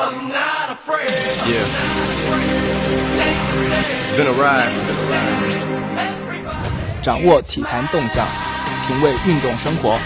[0.00, 1.66] Yeah.
[4.00, 4.72] It's been a ride.
[7.02, 8.26] 掌握体坛动向，
[8.86, 9.98] 品味运动生活，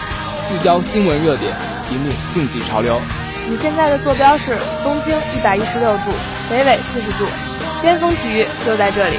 [0.48, 1.54] 聚焦新闻热点，
[1.92, 3.00] 一目竞技潮流。
[3.48, 6.10] 你现在的坐标是东经一百一十六度，
[6.50, 7.28] 北纬四十度，
[7.80, 9.16] 巅峰体育就在这里。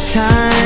[0.00, 0.57] 周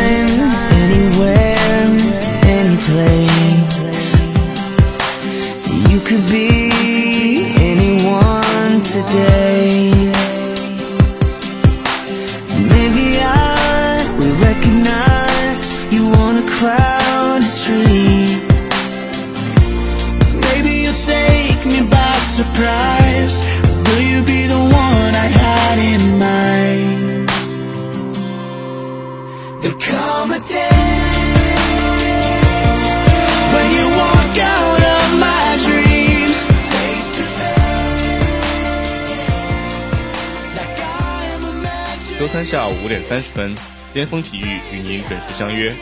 [42.93, 43.55] 点三十分，
[43.95, 45.73] 巅峰体育与您准时相约。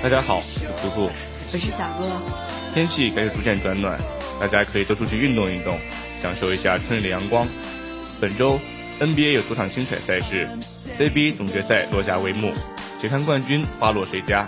[0.00, 1.10] 大家好，我是图图，
[1.52, 2.08] 我是小哥。
[2.72, 4.00] 天气开始逐渐转暖，
[4.40, 5.76] 大家可以多出去运动运动，
[6.22, 7.44] 享受一下春日的阳光。
[8.20, 8.56] 本周
[9.00, 10.48] NBA 有多场精彩赛事
[10.96, 12.52] ，CBA 总决赛落下帷幕，
[13.02, 14.46] 且看冠军花落谁家。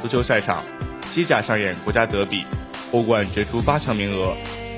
[0.00, 0.64] 足球赛场，
[1.12, 2.46] 西甲上演国家德比，
[2.92, 4.34] 欧冠决出八强名额，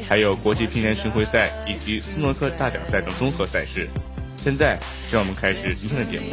[0.09, 3.88] 还有国际乒联巡回赛以及斯诺克大奖赛等综合赛事。
[4.42, 4.77] 现在，
[5.11, 6.27] 让我们开始今天的节目。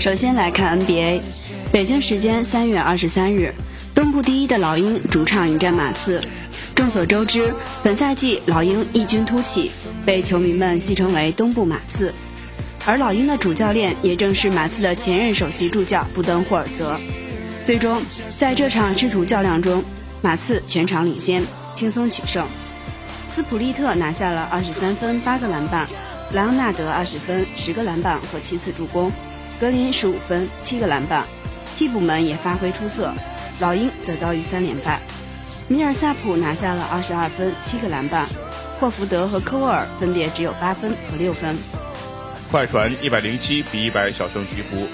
[0.00, 1.20] 首先来看 NBA，
[1.70, 3.54] 北京时间三月二十三日，
[3.94, 6.24] 东部第一的老鹰主场迎战马刺。
[6.74, 7.52] 众所周知，
[7.82, 9.70] 本赛季老鹰异军突起，
[10.06, 12.14] 被球迷们戏称为“东部马刺”。
[12.86, 16.98] 而老鹰的主教练也正是马刺的前任首席助教布登霍尔泽。
[17.66, 18.00] 最终，
[18.38, 19.84] 在这场师徒较量中，
[20.22, 21.42] 马刺全场领先，
[21.74, 22.46] 轻松取胜。
[23.26, 25.86] 斯普利特拿下了二十三分、八个篮板。
[26.32, 29.12] 莱昂纳德二十分、十个篮板和七次助攻，
[29.60, 31.22] 格林十五分、七个篮板，
[31.76, 33.12] 替补们也发挥出色。
[33.58, 34.98] 老鹰则遭遇三连败，
[35.68, 38.26] 米尔萨普拿下了二十二分、七个篮板，
[38.78, 41.58] 霍福德和科沃尔分别只有八分和六分。
[42.50, 44.86] 快船一百零七比一百小胜鹈鹕，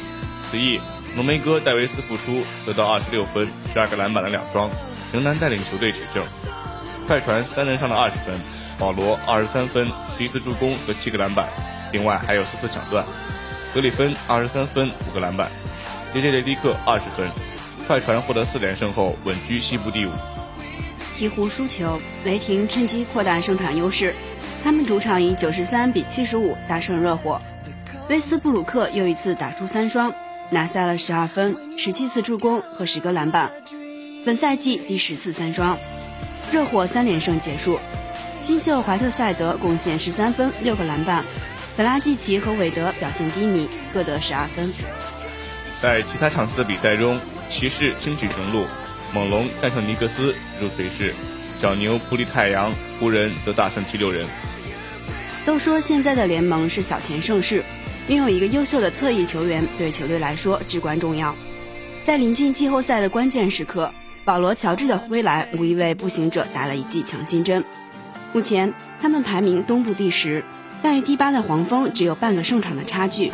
[0.50, 0.81] 此役
[1.15, 4.69] 浓眉哥戴维斯复出，得到二十六分、十二个篮板的两双，
[5.12, 6.25] 仍然带领球队取胜。
[7.06, 8.34] 快船三人上了二十分。
[8.78, 9.87] 保罗二十三分，
[10.19, 11.47] 十一次助攻和七个篮板，
[11.93, 13.06] 另外还有四次抢断。
[13.76, 15.50] 格里芬二十三分，五个篮板。
[16.10, 17.28] 杰杰雷迪克二十分。
[17.87, 20.10] 快船获得四连胜后稳居西部第五。
[21.19, 24.15] 鹈鹕输球，雷霆趁机扩大胜场优势，
[24.65, 27.42] 他们主场以九十三比七十五大胜热火。
[28.09, 30.10] 威斯布鲁克又一次打出三双，
[30.48, 33.50] 拿下了十二分、十七次助攻和十个篮板，
[34.25, 35.76] 本赛季第十次三双。
[36.50, 37.78] 热火三连胜结束。
[38.41, 41.26] 新秀怀特塞德贡献十三分六个篮板，
[41.76, 44.72] 德拉季奇和韦德表现低迷，各得十二分。
[45.82, 47.20] 在其他场次的比赛中，
[47.50, 48.64] 骑士轻取雄鹿，
[49.12, 51.15] 猛龙战胜尼克斯入颓势，
[51.60, 54.26] 小牛不敌太阳，湖人则大胜七六人。
[55.44, 57.62] 都说现在的联盟是小前盛世，
[58.09, 61.36] 拥有一个优秀的侧翼球员对球队来说至关重要。
[62.04, 63.92] 在临近季后赛的关键时刻，
[64.25, 67.62] 保罗乔治的归来无疑为步行者打了一剂强心针。
[68.32, 70.42] 目前他们排名东部第十，
[70.82, 73.32] 但与第八的黄蜂只有半个胜场的差距。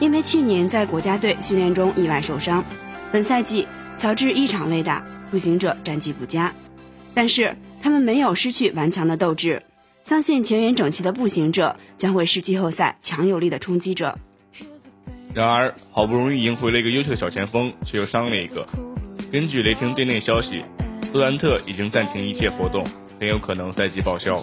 [0.00, 2.64] 因为去年在国家队训练中意外受伤，
[3.12, 6.52] 本赛季乔治一场未打，步行者战绩不佳。
[7.14, 9.62] 但是他们没有失去顽强的斗志，
[10.02, 14.18] 相信全员整齐的步行者将会是季后赛强有力的冲击者。
[15.32, 18.66] 然而，好不容易赢回了一个优秀的小前锋，却又伤了一个。
[19.32, 20.64] 根据雷霆队内消息，
[21.12, 22.84] 杜兰特已经暂停一切活动。
[23.18, 24.40] 很有可能赛季报销。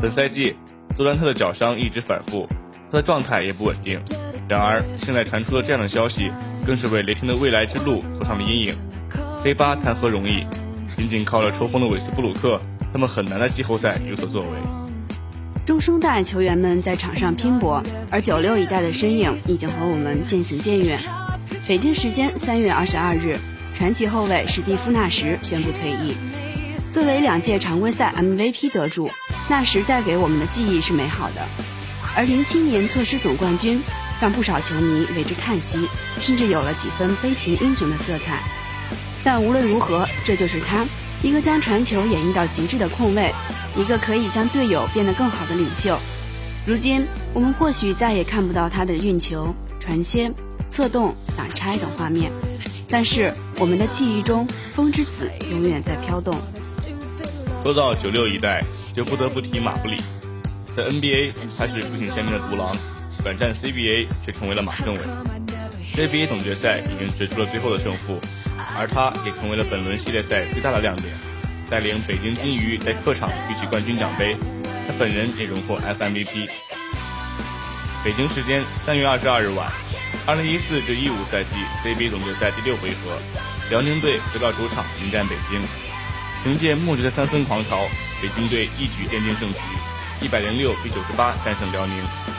[0.00, 0.54] 本赛季，
[0.98, 2.44] 杜兰特的脚伤一直反复，
[2.90, 4.00] 他的状态也不稳定。
[4.48, 6.28] 然而，现在传出了这样的消息，
[6.66, 8.74] 更是为雷霆的未来之路铺上了阴影。
[9.44, 10.44] 黑八谈何容易？
[10.96, 12.60] 仅仅靠了抽风的韦斯布鲁克，
[12.92, 14.48] 他们很难在季后赛有所作为。
[15.64, 17.80] 中生代球员们在场上拼搏，
[18.10, 20.98] 而九六一代的身影已经和我们渐行渐远。
[21.68, 23.38] 北京时间三月二十二日，
[23.72, 26.16] 传奇后卫史蒂夫·纳什宣布退役。
[26.90, 29.08] 作为两届常规赛 MVP 得主，
[29.48, 31.46] 那时带给我们的记忆是美好的。
[32.16, 33.80] 而零七年错失总冠军，
[34.20, 35.88] 让不少球迷为之叹息，
[36.20, 38.42] 甚至有了几分悲情英雄的色彩。
[39.24, 40.86] 但无论如何，这就是他，
[41.22, 43.32] 一个将传球演绎到极致的控卫，
[43.76, 45.98] 一个可以将队友变得更好的领袖。
[46.66, 50.30] 如今，我们或许再也看不到他的运球、传切、
[50.68, 52.30] 策动、挡拆等画面，
[52.88, 56.34] 但是我们的记忆中，风之子永远在飘动。
[57.62, 58.62] 说到九六一代，
[58.98, 60.02] 就不得不提马布里。
[60.76, 62.76] 在 NBA，他是父亲鲜明的独狼，
[63.22, 65.00] 转战 CBA 却成为了马政委。
[65.94, 68.20] CBA 总决赛已经决出了最后的胜负，
[68.76, 71.14] 而他也成为了本轮系列赛最大的亮点，
[71.70, 74.36] 带领北京金鱼在客场举起冠军奖杯。
[74.88, 76.48] 他本人也荣获 FMVP。
[78.02, 79.70] 北京时间三月二十二日晚，
[80.26, 81.54] 二零一四至一五赛季
[81.84, 83.16] CBA 总决赛第六回合，
[83.70, 85.87] 辽宁队回到主场迎战北京。
[86.44, 87.86] 凭借莫局的三分狂潮，
[88.22, 89.58] 北京队一举奠定胜局，
[90.22, 91.96] 一百零六比九十八战胜辽宁，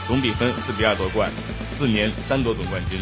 [0.07, 1.29] 总比分四比二夺冠，
[1.77, 2.99] 四年三夺总冠军。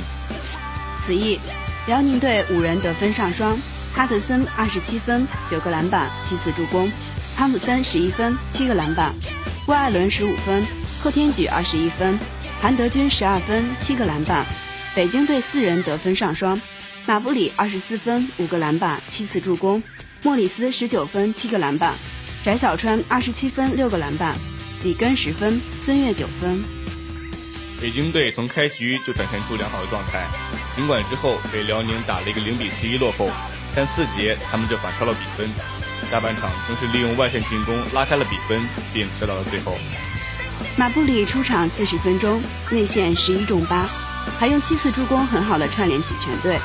[0.97, 1.39] 此役，
[1.85, 3.57] 辽宁队五人得分上双，
[3.93, 6.91] 哈德森二十七分九个篮板七次助攻，
[7.35, 9.13] 汤普森十一分七个篮板，
[9.65, 10.65] 郭艾伦十五分，
[10.99, 12.19] 贺天举二十一分，
[12.59, 14.45] 韩德君十二分七个篮板。
[14.95, 16.59] 北京队四人得分上双，
[17.05, 19.83] 马布里二十四分五个篮板七次助攻。
[20.23, 21.93] 莫里斯十九分七个篮板，
[22.43, 24.35] 翟小川二十七分六个篮板，
[24.83, 26.63] 里根十分，孙悦九分。
[27.79, 30.25] 北京队从开局就展现出良好的状态，
[30.75, 33.29] 尽管之后被辽宁打了一个零比十一落后，
[33.75, 35.47] 但四节他们就反超了比分。
[36.09, 38.59] 下半场更是利用外线进攻拉开了比分，
[38.93, 39.77] 并射到了最后。
[40.75, 42.41] 马布里出场四十分钟，
[42.71, 43.87] 内线十一中八，
[44.39, 46.59] 还用七次助攻很好的串联起全队。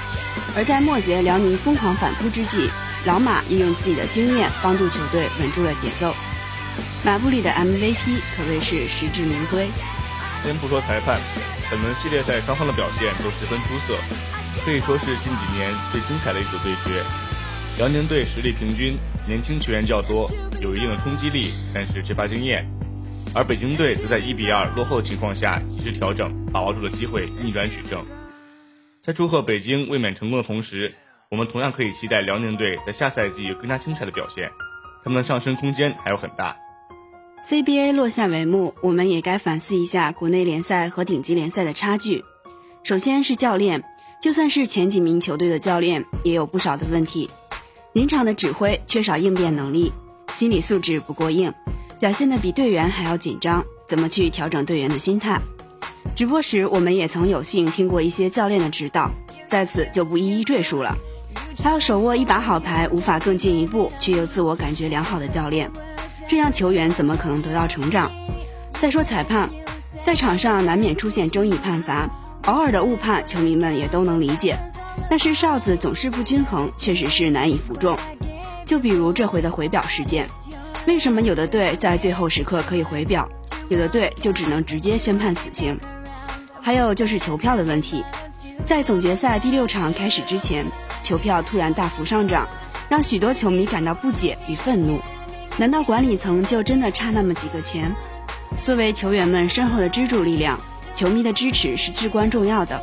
[0.57, 2.71] 而在末节辽宁疯狂反扑之际。
[3.05, 6.15] 老马也用自己的经验帮助球队稳住了节奏。
[7.05, 9.69] 马布里的 MVP 可谓是实至名归。
[10.45, 11.21] 先不说裁判，
[11.71, 13.99] 本轮系列赛双方的表现都十分出色，
[14.65, 17.03] 可以说是近几年最精彩的一组对决。
[17.79, 18.97] 辽宁队实力平均，
[19.27, 22.65] 年轻球员较多，有一定的冲击力，但是缺乏经验；
[23.35, 28.05] 而北京队则在一比二落后情况下及时调整，把握住了机会，逆转取胜。
[29.05, 30.93] 在祝贺北京卫冕成功的同时，
[31.33, 34.51] 我们同样可以期待辽宁队在下赛季有更加精彩的表现，
[35.03, 36.55] 他们的上升空间还有很大。
[37.43, 42.23] CBA 落下帷幕，我们也该反思一下国内联赛和顶级联赛的差距。
[42.83, 43.83] 首先是教练，
[44.21, 47.31] 就算是前几名球队的教练，也有不少的问题。
[47.95, 49.91] 临场的指挥缺少应变能力，
[50.35, 51.51] 心理素质不过硬，
[51.99, 55.41] 表现的比队员还要紧张，怎么去调整队员的心态？
[56.15, 59.11] 直播时我们也曾有幸听过一些教练的指导，
[59.47, 60.95] 在此就不一一赘述了。
[61.63, 65.71] 还要手握一把好牌，无法更进一步却又自我感觉良好的教练，
[66.29, 68.11] 这样球员怎么可能得到成长？
[68.81, 69.49] 再说裁判，
[70.03, 72.09] 在场上难免出现争议判罚，
[72.47, 74.59] 偶尔的误判，球迷们也都能理解。
[75.09, 77.97] 但是哨子总是不均衡，确实是难以服众。
[78.65, 80.29] 就比如这回的回表事件，
[80.87, 83.29] 为什么有的队在最后时刻可以回表，
[83.69, 85.79] 有的队就只能直接宣判死刑？
[86.61, 88.05] 还有就是球票的问题。
[88.65, 90.65] 在总决赛第六场开始之前，
[91.03, 92.49] 球票突然大幅上涨，
[92.89, 95.01] 让许多球迷感到不解与愤怒。
[95.59, 97.93] 难道管理层就真的差那么几个钱？
[98.63, 100.59] 作为球员们身后的支柱力量，
[100.95, 102.81] 球迷的支持是至关重要的。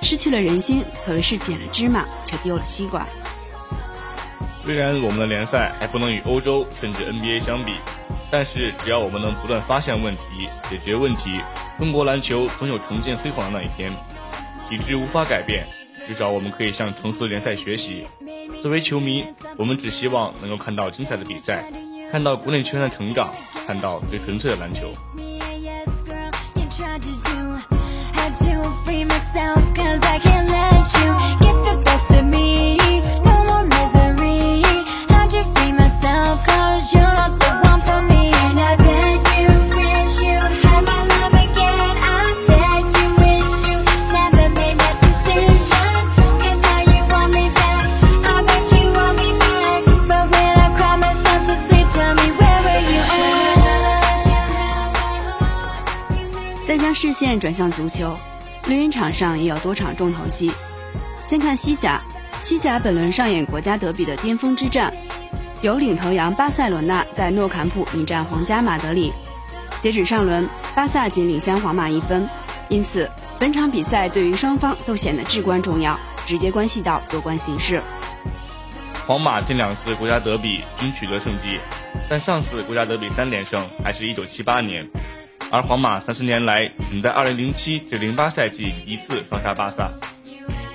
[0.00, 3.04] 失去了人心，可谓是捡了芝麻却丢了西瓜。
[4.62, 7.72] 虽然我们的联赛还不能与欧洲甚至 NBA 相比，
[8.30, 11.40] 但是只要我们能不断发现问题、解决问题，
[11.78, 13.92] 中国篮球总有重见辉煌的那一天。
[14.68, 15.66] 体制无法改变，
[16.06, 18.06] 至少我们可以向成熟的联赛学习。
[18.60, 19.24] 作为球迷，
[19.56, 21.64] 我们只希望能够看到精彩的比赛，
[22.12, 23.32] 看到国内球员的成长，
[23.66, 24.92] 看到最纯粹的篮球。
[57.18, 58.16] 线转向足球，
[58.68, 60.52] 绿茵场上也有多场重头戏。
[61.24, 62.00] 先看西甲，
[62.40, 64.94] 西甲本轮上演国家德比的巅峰之战，
[65.60, 69.12] 由领头羊巴塞罗那在诺坎普迎战皇家马德里。
[69.80, 72.24] 截止上轮，巴萨仅领先皇马一分，
[72.68, 77.82] 因此本场比赛对于双方都显得至关重要，直接关系到夺冠形势。
[79.08, 81.58] 皇马近两次国家德比均取得胜绩，
[82.08, 84.86] 但上次国家德比三连胜还是一九七八年。
[85.50, 89.90] 而皇马三十年来仅在2007至08赛季一次双杀巴萨，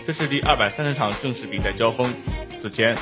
[0.08, 2.12] 这是第二百三十场正式比赛交锋。
[2.60, 2.98] 此前，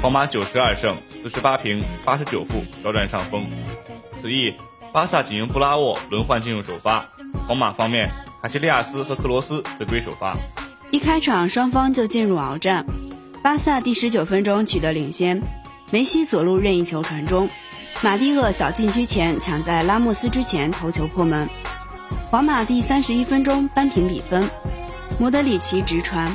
[0.00, 3.44] 皇马九十二胜四十八平八十九负，稍占上风。
[4.22, 4.54] 此役，
[4.92, 7.08] 巴萨仅用布拉沃轮换进入首发，
[7.48, 8.08] 皇马方面
[8.40, 10.36] 卡西利亚斯和克罗斯回归首发。
[10.92, 12.86] 一开场，双方就进入鏖战。
[13.42, 15.42] 巴萨第十九分钟取得领先，
[15.90, 17.48] 梅西左路任意球传中，
[18.02, 21.48] 马蒂厄小禁区前抢在拉莫斯之前头球破门。
[22.30, 24.46] 皇马第三十一分钟扳平比分，
[25.18, 26.30] 莫德里奇直传，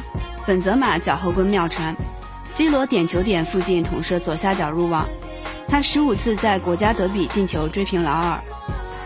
[0.46, 1.96] 本泽马脚后跟妙传
[2.51, 5.08] ，C 罗点球点附近捅射左下角入网。
[5.70, 8.41] 他十五次在国家德比进球追平劳尔，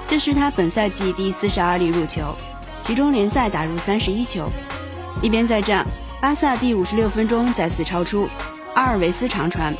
[0.07, 2.33] 这是他本赛季第四十二粒入球，
[2.81, 4.49] 其中联赛打入三十一球。
[5.21, 5.85] 一边再战，
[6.21, 8.29] 巴萨第五十六分钟再次超出，
[8.75, 9.75] 阿尔维斯长传，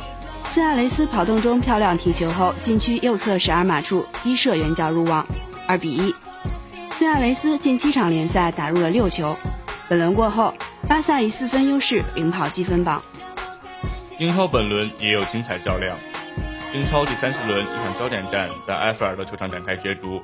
[0.56, 5.26] 苏亚雷斯跑动中漂亮提球后，禁区右侧十二码处低射远角入网，
[5.68, 6.14] 二比一。
[6.92, 9.36] 苏亚雷斯近七场联赛打入了六球。
[9.86, 10.54] 本轮过后，
[10.88, 13.02] 巴萨以四分优势领跑积分榜。
[14.18, 15.94] 英超本轮也有精彩较量，
[16.72, 20.22] 英超第三十轮一场焦点战在埃菲尔德球场展开角逐，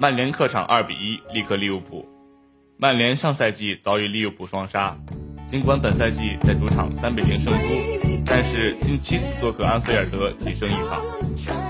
[0.00, 2.08] 曼联客场二比一力克利物浦。
[2.78, 4.96] 曼联上赛季遭遇利物浦双杀，
[5.50, 11.00] 尽管本赛季在主场三比零胜出，但是近七次做客安菲尔德仅胜一场。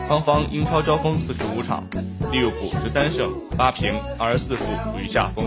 [0.09, 1.85] 双方英超交锋四十五场，
[2.33, 5.45] 利物浦十三胜八平二十四负处于下风。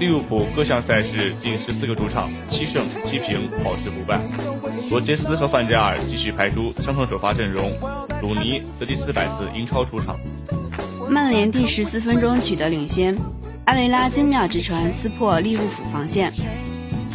[0.00, 4.20] 利物浦各项赛事近十四个主场七胜七平保持不败。
[4.90, 7.70] 罗杰斯和范加尔继续排出相同首发阵容，
[8.20, 10.18] 鲁尼则第四百次英超出场。
[11.08, 13.16] 曼联第十四分钟取得领先。
[13.66, 16.30] 阿雷拉精妙直传撕破利物浦防线，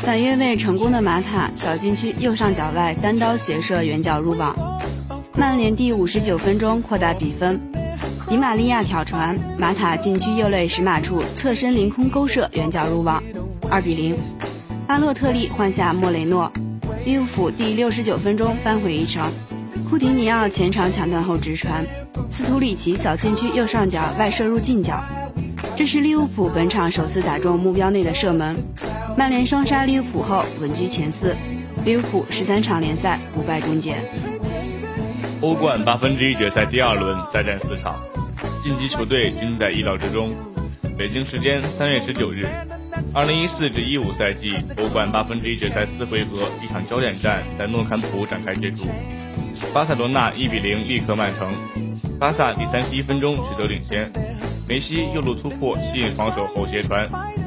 [0.01, 4.55] 反越位成功的马塔小禁区右上角外单刀斜射远角入网。
[5.35, 7.59] 曼联第五十九分钟扩大比分，
[8.27, 13.21] 迪玛利亚挑传，马塔禁区右肋十码处侧身凌空勾射远角入网，
[13.69, 14.17] 二比零。
[14.87, 16.51] 巴洛特利换下莫雷诺，
[17.05, 19.29] 利物浦第六十九分钟扳回一城。
[19.89, 21.85] 库蒂尼奥前场抢断后直传，
[22.29, 24.99] 斯图里奇小禁区右上角外射入近角。
[25.75, 28.55] 这是利物浦本场首次打中目标内的射门。
[29.19, 31.35] 曼联双杀利物浦后稳居前四，
[31.83, 33.97] 利物浦十三场联赛不败终结。
[35.41, 37.99] 欧冠八分之一决赛第二轮再战四场，
[38.63, 40.31] 晋级球队均在意料之中。
[40.97, 42.47] 北京时间三月十九日，
[43.13, 48.85] 二零一四至一五赛季欧冠八分之一决赛四回合一场焦点战在诺坎普展开角逐，
[49.73, 51.53] 巴塞罗那一比零力克曼城，
[52.17, 54.09] 巴萨第三十一分钟取得领先。
[54.65, 57.05] 梅西右路突破，吸引防守后斜传，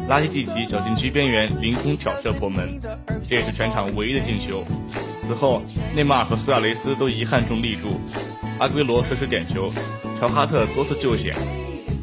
[0.09, 2.81] 拉基蒂奇小禁区边缘凌空挑射破门，
[3.23, 4.65] 这也是全场唯一的进球。
[5.27, 5.63] 此后，
[5.95, 8.01] 内马尔和苏亚雷斯都遗憾中立柱，
[8.59, 9.71] 阿圭罗射失点球，
[10.21, 11.35] 乔哈特多次救险。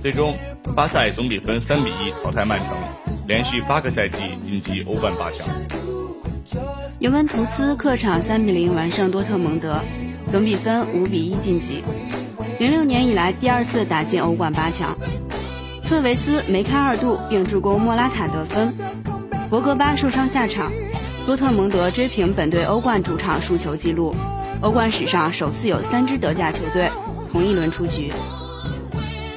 [0.01, 0.35] 最终，
[0.75, 2.69] 巴萨总比分三比一淘汰曼城，
[3.27, 5.47] 连续八个赛季晋级欧冠八强。
[6.99, 9.79] 尤文图斯客场三比零完胜多特蒙德，
[10.31, 11.83] 总比分五比一晋级。
[12.59, 14.97] 零六年以来第二次打进欧冠八强，
[15.89, 18.71] 特维斯梅开二度并助攻莫拉塔得分，
[19.49, 20.71] 博格巴受伤下场，
[21.25, 24.15] 多特蒙德追平本队欧冠主场输球纪录，
[24.61, 26.91] 欧冠史上首次有三支德甲球队
[27.31, 28.13] 同一轮出局。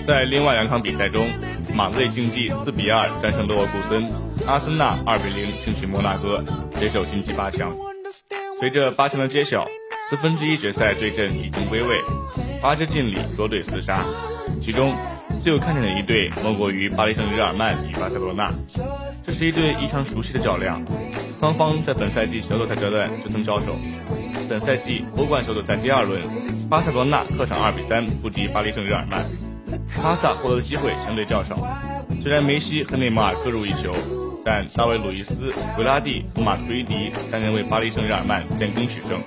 [0.07, 1.27] 在另外两场比赛中，
[1.75, 4.13] 马德里竞技四比二战胜勒沃库森，
[4.47, 6.45] 阿森纳二比零轻取摩纳哥，
[6.79, 7.73] 携手晋级八强。
[8.61, 9.67] 随着八强的揭晓，
[10.11, 11.99] 四分之一决赛对阵已经归位。
[12.61, 14.05] 八支劲旅多队厮杀，
[14.61, 14.93] 其中
[15.43, 18.49] 最有看点的一队莫过于巴黎圣日耳曼与巴塞罗那。
[19.27, 20.81] 这是一对异常熟悉的较量，
[21.41, 23.77] 双方在本赛季小组赛阶段就曾交手。
[24.49, 26.23] 本赛季欧冠小组赛第二轮，
[26.71, 29.21] 巴塞罗那客场二比三不敌巴黎圣日耳曼，
[30.01, 31.59] 巴萨获得的机会相对较少。
[32.23, 33.93] 虽然梅西和内马尔各入一球，
[34.45, 39.21] 但大卫·鲁伊斯、维拉蒂和马图伊迪三人为巴黎圣日耳曼建功取胜。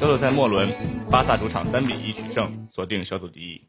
[0.00, 0.66] 小组赛末轮。
[1.08, 3.60] 巴萨主场三比一取胜，锁定小组第一。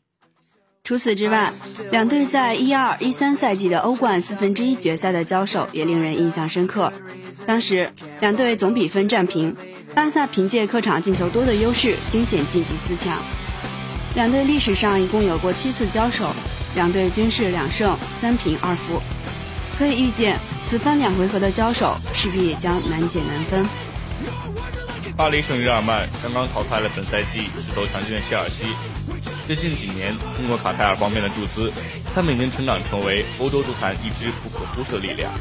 [0.87, 1.51] 除此之外，
[1.91, 6.93] 两队在一二一三赛季的欧冠四分之一决赛的交手也令人印象深刻。
[7.45, 7.91] 当时
[8.21, 9.53] 两队总比分战平，
[9.93, 13.21] 巴萨凭借客场进球多的优势惊险晋级四强。
[14.15, 16.33] 两队历史上一共有过七次交手，
[16.73, 19.01] 两队均是两胜三平二负。
[19.77, 23.65] 可以预见，此番两回合的交手势必也将难解难分。
[25.17, 28.63] 巴黎圣日耳曼刚刚淘汰了本赛季势头强劲的切尔西。
[29.47, 31.71] 最近几年，通过卡塔尔方面的注资，
[32.13, 35.31] 他们已经成长成为欧洲足坛一支不可忽视的力量。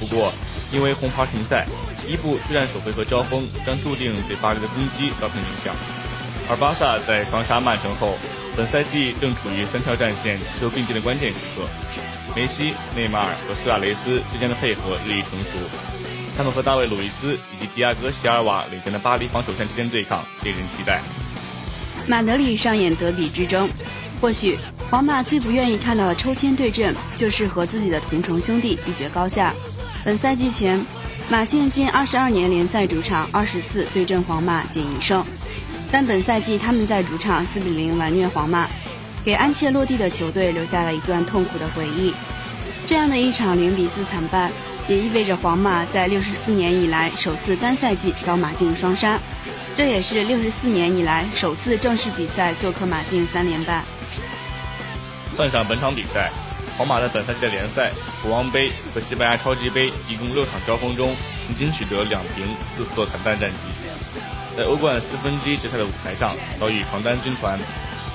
[0.00, 0.32] 不过，
[0.72, 1.66] 因为红牌停赛，
[2.08, 5.76] 伊布对战首回合交锋将注定对巴黎的攻击造成影响。
[6.48, 8.16] 而巴萨在双杀曼城后，
[8.56, 11.68] 本赛季正处于三条战线齐头并进的关键时刻，
[12.34, 15.60] 梅西、内马尔和苏亚雷斯之间的配合日益成熟，
[16.34, 21.02] 他们和大卫·鲁伊斯以及迪亚哥·席尔瓦领衔的巴黎防守线之间对抗令人期待。
[22.06, 23.68] 马德里上演德比之争，
[24.20, 24.58] 或许
[24.90, 29.54] 皇马最不愿意看到的抽签对阵就是和自己的同城兄弟一决高下。
[30.04, 30.78] 本赛季前，
[31.30, 35.24] 马竞近二十二年联赛主场二十次对阵皇马仅一胜，
[35.90, 38.68] 但本赛季他们在主场四比零完虐皇马，
[39.24, 42.12] 给安切洛蒂的球队留下了一段痛苦的回忆。
[42.86, 44.50] 这样的一场零比四惨败，
[44.88, 49.18] 也意味着皇马在六十四年以来首次单赛季遭马竞双杀。
[49.76, 53.82] 这也是六十四年以来首次正式比赛做客马竞三连败。
[55.36, 56.30] 算上本场比赛，
[56.78, 57.90] 皇马在本赛季的联赛、
[58.22, 61.16] 国王杯和西班牙超级杯一共六场交锋中，
[61.48, 63.58] 仅仅取得两平四负的惨淡战绩。
[64.56, 67.58] 在欧冠四分之一决赛的舞台上遭遇床单军团，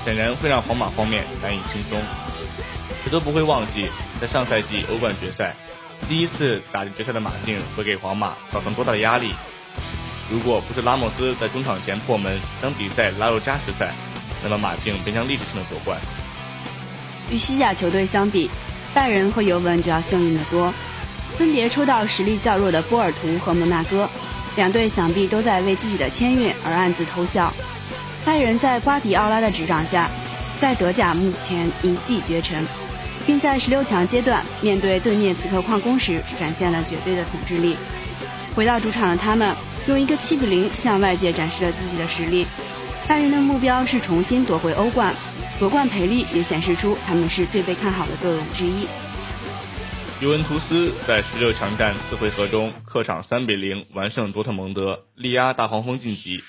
[0.02, 2.00] 显然会让皇马方面难以轻松。
[3.04, 5.54] 谁都不会忘记，在上赛季欧冠决赛
[6.08, 9.34] 第一次打进决赛的马竞会给皇马造成多大的压力。
[10.30, 13.92] 如果不是拉莫斯在中场前破门，将比赛拉入加时赛，
[14.44, 16.00] 那么马竞便将历史性的夺冠。
[17.32, 18.48] 与西甲球队相比，
[18.94, 20.72] 拜仁和尤文就要幸运得多，
[21.36, 24.08] 分别抽到实力较弱的波尔图和摩纳哥，
[24.54, 27.52] 两队想必都在为自己的签运而暗自偷笑。
[28.24, 30.08] 拜仁在瓜迪奥拉的执掌下，
[30.60, 32.64] 在德甲目前一骑绝尘，
[33.26, 37.76] 并在十六强阶段面对顿涅茨克矿工时展现了绝对的统治力。
[38.54, 39.52] 回到主场的他们。
[39.90, 42.46] 用一个七比零向外界展示了自己的实力。
[43.08, 45.12] 拜仁的目标是重新夺回欧冠，
[45.58, 48.86] 夺冠赔率也显示出他们是最被看好的队伍之一。
[50.20, 56.40] 尤文图斯在十六强战四回合中客场三比零完胜多特蒙德，力压大黄蜂晋级。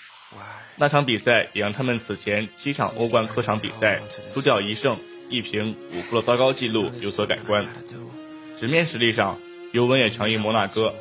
[0.76, 4.02] 那场比赛也让他们此前七场欧冠客场比赛
[4.36, 4.98] 输掉一胜
[5.30, 7.66] 一平五负的糟糕记录有所改观。
[8.60, 9.40] 纸面实力上，
[9.72, 10.94] 尤文也强于摩纳哥。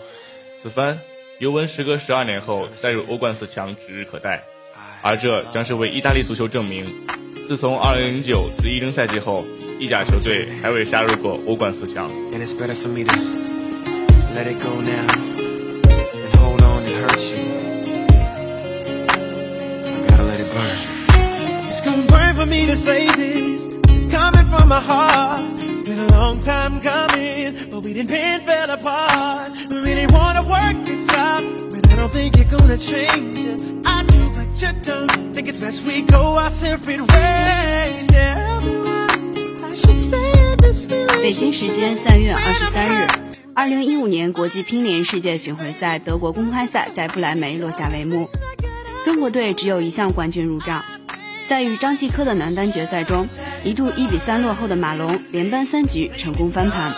[0.62, 0.98] 此番。
[1.40, 4.44] 尤文时隔十二年后再入欧冠四强指日可待，
[5.00, 6.84] 而这将是为意大利足球证明，
[7.46, 9.42] 自从二零零九至一零赛季后，
[9.78, 12.06] 意甲球队还未杀入过欧冠四强。
[25.90, 29.50] Been a long time coming, but we didn't pin fell apart.
[29.70, 33.60] We really wanna work this out, but I don't think you're gonna change it.
[33.84, 35.34] I do, but you don't.
[35.34, 38.06] Think it's best we go our separate ways.
[38.12, 38.60] Yeah,
[39.64, 41.20] I should say this feeling.
[41.20, 43.08] 北京时间三月二十三日，
[43.54, 48.30] 二零一五年国际乒联世界巡回赛德国公开赛在不来梅落下帷幕。
[49.04, 50.84] 中国队只有一项冠军入账，
[51.50, 53.28] 在与张继科的男单决赛中。
[53.64, 56.94] 一度一比三落后的马龙连扳三局成功翻盘，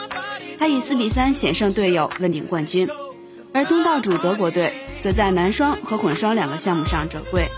[0.59, 2.87] 他以四比三险胜队友问鼎冠军，
[3.55, 7.49] 而东道主德国队则在男双和混双两个项目上折桂。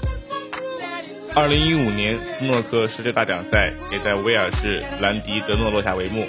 [1.34, 6.24] 二零一五年斯诺克世界大奖赛也在威尔士兰迪德诺落下帷幕，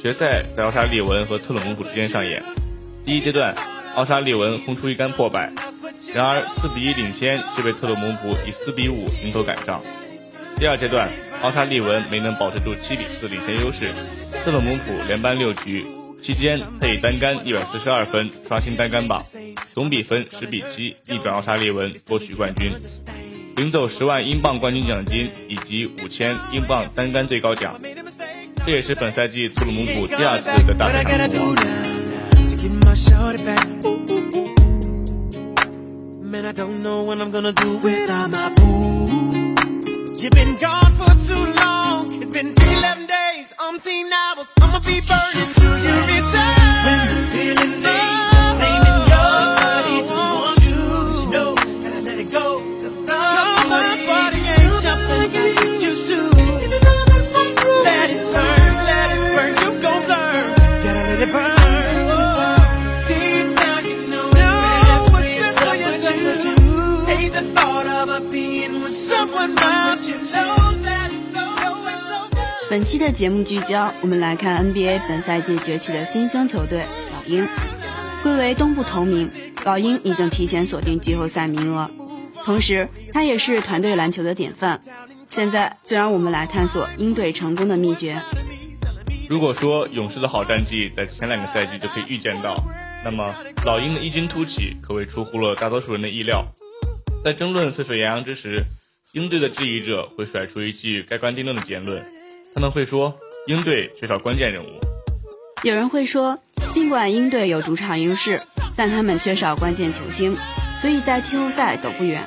[0.00, 2.40] 决赛在奥沙利文和特鲁姆普之间上演。
[3.04, 3.52] 第一阶段，
[3.96, 5.52] 奥沙利文轰出一杆破百，
[6.14, 9.80] 然而四比一领先却被特鲁蒙普以四比五迎头赶上。
[10.56, 11.08] 第二阶段。
[11.40, 13.92] 奥沙利文没能保持住七比四领先优势，
[14.44, 15.86] 特鲁蒙普连扳六局，
[16.20, 19.22] 期间他以单杆一百四十二分刷新单杆榜，
[19.72, 22.72] 总比分十比七逆转奥沙利文夺取冠军，
[23.54, 27.78] 领走十万英镑冠军奖金以及五千英镑单杆最高奖，
[28.66, 31.04] 这也是本赛季特鲁蒙普第二次的大赛
[36.30, 36.80] 成
[38.54, 39.54] 功。
[40.18, 42.12] You've been gone for too long.
[42.20, 44.48] It's been 11 days, umpteen hours.
[44.60, 46.07] I'ma be burning till you
[73.18, 77.44] 节目聚焦，我们来看 NBA 本赛季崛起的新兴球队老鹰。
[78.22, 79.28] 归为东部头名，
[79.64, 81.90] 老鹰已经提前锁定季后赛名额，
[82.44, 84.80] 同时它也是团队篮球的典范。
[85.26, 88.22] 现在就让我们来探索鹰队成功的秘诀。
[89.28, 92.54] 如果说勇士的好战绩在前两个赛季就可以预见到，
[93.04, 93.34] 那么
[93.66, 96.46] 老鹰的异军突起可谓出乎了大多数人的意料。
[97.24, 98.64] 在争论沸沸扬扬之时。
[99.14, 102.04] 鹰队的质疑者会甩出一句盖棺定论的结论，
[102.58, 103.16] 他们会说
[103.46, 104.66] 鹰队缺少关键人物。
[105.62, 106.36] 有人会说，
[106.72, 108.42] 尽管鹰队有主场优势，
[108.74, 110.36] 但他们缺少关键球星，
[110.80, 112.20] 所以在季后赛走不远。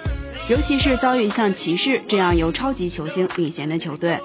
[0.47, 4.19] 尤其是遭遇像骑士这样由超级球星领衔的球队。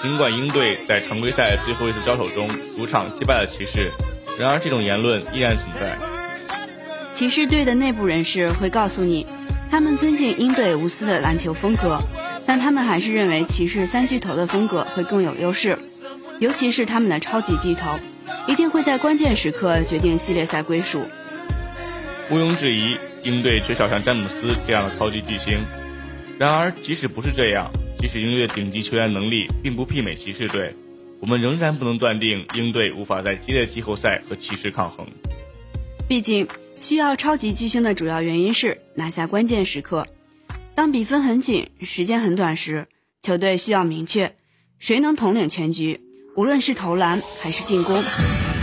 [0.00, 3.90] 尽管鹰队在常规赛最后一次交手中主场击败了骑士，
[4.38, 5.98] 然而这种言论依然存在。
[7.12, 9.26] 骑士队的内部人士会告诉你，
[9.68, 11.98] 他们尊敬鹰队无私的篮球风格，
[12.46, 15.78] 但他们还是认为骑士三巨头的风格会更有优势，
[16.40, 17.98] 尤其是他们的超级巨头，
[18.48, 21.04] 一定会在关键时刻决定系列赛归属。
[22.30, 25.58] 毋庸置疑，鹰队缺少像詹姆斯这样的超级巨星。
[26.38, 30.72] 然而，即使不是这样，即使鹰队顶级球员能力并不媲美骑士队，
[31.20, 35.06] 我们仍然不能断定鹰队无法在激烈季后赛和骑士抗衡。
[36.08, 36.48] 毕竟，
[36.80, 40.06] 需要超级巨星的主要原因是拿下关键时刻。
[40.80, 42.88] 当比分很紧、时间很短时，
[43.20, 44.34] 球队需要明确
[44.78, 46.00] 谁能统领全局，
[46.36, 48.02] 无论是投篮还是进攻。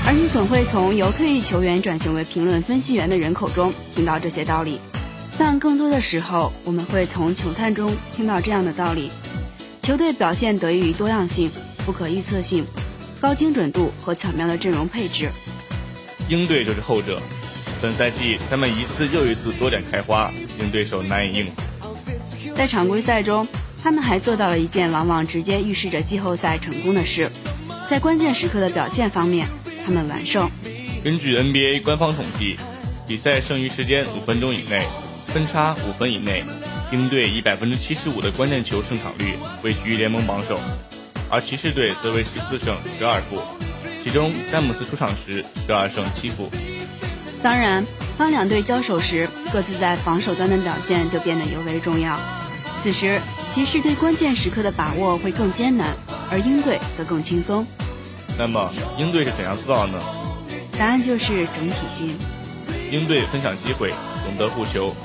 [0.08, 4.80] 而你总会从由退役球员转型为评论分析员的人口中听到这些道理，
[5.38, 9.12] 但更多的时候，我们会从球探中听到这样的道理：
[9.84, 11.52] 球队表现得益于多样性、
[11.86, 12.66] 不可预测性、
[13.22, 15.30] 高精准度和巧妙的阵容配置。
[16.30, 17.22] 鹰队就是后者。
[17.80, 21.62] 本赛季他们一次又一次多点开花，令对手难以应付。
[22.56, 23.48] 在常规赛中，
[23.82, 27.30] 他们还做到了一件往往直接预示着季后赛成功的事，
[27.90, 29.48] 在关键时刻的表现方面。
[29.86, 30.50] 他们完胜。
[31.02, 32.58] 根据 NBA 官方统计，
[33.08, 34.86] 比赛剩余时间五分钟以内，
[35.28, 36.44] 分差五分以内，
[36.92, 40.60] 鹰队以百分之七十五的关键球胜场率位居联盟榜首，
[41.30, 43.40] 而骑士队则为十四胜十二负，
[44.04, 46.52] 其中詹姆斯出场时十二胜七负。
[47.42, 47.86] 当然，
[48.18, 52.20] 当两队交手时，各自在防守端的表现就变得尤为重要。
[52.82, 55.96] 此时，骑士对关键时刻的把握会更艰难，
[56.32, 57.66] 而鹰队则更轻松。
[58.38, 60.00] 那么鹰队是怎样做到的呢？
[60.78, 62.16] 答案就是整体性。
[62.92, 63.92] 鹰队分享机会，
[64.24, 64.96] 懂得护球，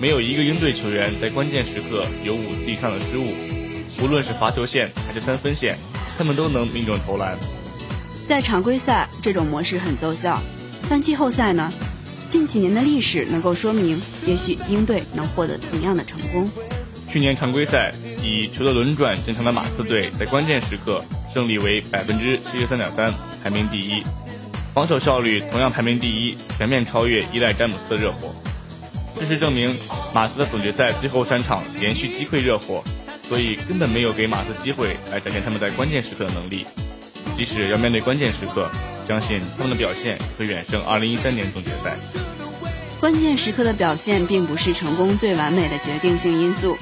[0.00, 3.26] 没有一个鹰队球员在关键时刻有五次以上的失误。
[4.02, 5.76] 无论是罚球线还是三分线，
[6.16, 7.36] 他们都能命中投篮。
[8.26, 10.40] 在常规赛，这种模式很奏效，
[10.88, 11.72] 但季后赛呢？
[12.32, 16.50] 近几年的历史能够说明，也许鹰队能获得同样的成功。
[17.10, 17.92] 去年常规赛
[18.22, 21.04] 以球的轮转见长的马刺队，在关键时刻。
[21.34, 24.02] 胜利为百分之七十三点三，排名第一；
[24.74, 28.34] 防守效率同样排名第一，全面超越依赖詹姆斯的热火。
[29.18, 29.74] 事实证明，
[30.14, 32.82] 马刺的总决赛最后三场连续击溃热火，
[33.28, 36.64] 所以根本没有给马刺机会来展现他们在关键时刻的能力。
[37.36, 38.70] 即使要面对关键时刻，
[39.06, 41.96] 相信他们的表现会远胜二零一三年总决赛。
[43.00, 46.76] 关键时刻的表现并不是成功最完美的决定性因素。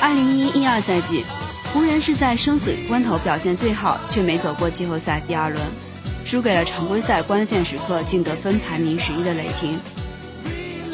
[0.00, 1.24] 二零一一二赛季。
[1.72, 5.62] 湖人是在生死关头表现最好，却没走过季后赛第二轮，
[6.24, 9.78] 输给了常规赛关键时刻净得分排名十一的雷霆。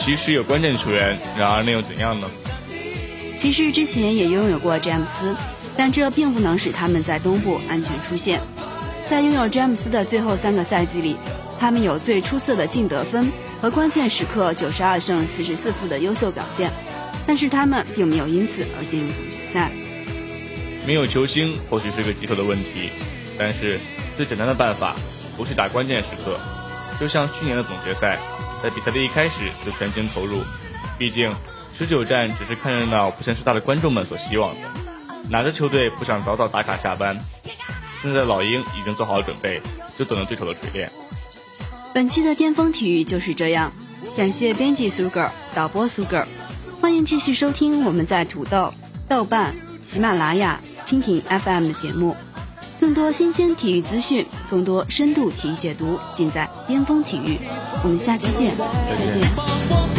[0.01, 2.27] 骑士有关键球员，然而那又怎样呢？
[3.37, 5.37] 骑士之前也拥有过詹姆斯，
[5.77, 8.41] 但这并不能使他们在东部安全出线。
[9.13, 11.19] 在拥有詹姆斯的最后三个赛季里，
[11.61, 16.73] 他们有最出色的净得分和关键时刻九十二胜四十四负的优秀表现，
[17.27, 19.71] 但是他们并没有因此而进入总决赛。
[20.87, 22.89] 没有球星或许是个棘手的问题，
[23.39, 23.79] 但是
[24.17, 24.95] 最简单的办法
[25.37, 26.41] 不是打关键时刻，
[26.99, 28.19] 就像去年的总决赛，
[28.63, 30.41] 在比赛的一开始就全情投入。
[30.97, 31.31] 毕竟
[31.77, 34.61] 持久战只是看热闹不嫌事大的观众们所希望的，
[35.29, 37.15] 哪个球队不想早早打卡下班？
[38.03, 39.61] 现在老鹰已经做好了准备，
[39.97, 40.91] 就等着对手的锤炼。
[41.95, 43.73] 本期的巅峰体育就是这样，
[44.17, 46.25] 感谢编辑 Sugar、导播 Sugar，，
[46.81, 48.73] 欢迎继续收听我们在土豆、
[49.09, 50.61] 豆瓣、喜马拉雅。
[50.85, 52.17] 蜻蜓 FM 的节目，
[52.81, 57.39] 更多新鲜体育资讯，更多深度体育解读，尽在巅峰体育。
[57.85, 59.92] 我们下期见，再见。